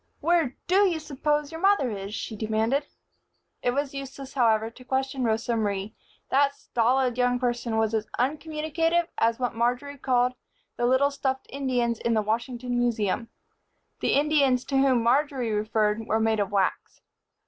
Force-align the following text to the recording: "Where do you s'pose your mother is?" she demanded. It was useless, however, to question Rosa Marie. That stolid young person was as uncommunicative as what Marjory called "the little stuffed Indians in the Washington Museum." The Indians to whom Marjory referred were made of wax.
"Where 0.19 0.55
do 0.65 0.87
you 0.87 0.99
s'pose 0.99 1.51
your 1.51 1.61
mother 1.61 1.91
is?" 1.91 2.15
she 2.15 2.35
demanded. 2.35 2.87
It 3.61 3.69
was 3.69 3.93
useless, 3.93 4.33
however, 4.33 4.71
to 4.71 4.83
question 4.83 5.23
Rosa 5.23 5.55
Marie. 5.55 5.93
That 6.31 6.55
stolid 6.55 7.19
young 7.19 7.37
person 7.37 7.77
was 7.77 7.93
as 7.93 8.07
uncommunicative 8.17 9.09
as 9.19 9.37
what 9.37 9.53
Marjory 9.53 9.99
called 9.99 10.33
"the 10.75 10.87
little 10.87 11.11
stuffed 11.11 11.45
Indians 11.51 11.99
in 11.99 12.15
the 12.15 12.23
Washington 12.23 12.79
Museum." 12.79 13.27
The 13.99 14.13
Indians 14.15 14.65
to 14.65 14.77
whom 14.79 15.03
Marjory 15.03 15.51
referred 15.51 16.07
were 16.07 16.19
made 16.19 16.39
of 16.39 16.51
wax. 16.51 17.01